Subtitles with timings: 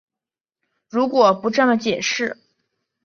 [0.89, 2.39] 如果不这么解释